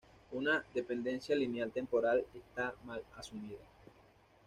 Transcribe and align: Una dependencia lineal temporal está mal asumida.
Una 0.31 0.65
dependencia 0.73 1.35
lineal 1.35 1.71
temporal 1.71 2.25
está 2.33 2.73
mal 2.85 3.03
asumida. 3.17 3.59